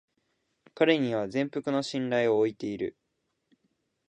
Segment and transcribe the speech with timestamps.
[0.73, 2.97] 彼には全幅の信頼を置いている